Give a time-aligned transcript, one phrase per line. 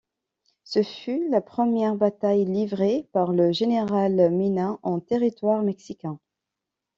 [0.63, 6.19] Ce fut la première bataille livrée par le général Mina en territoire mexicain.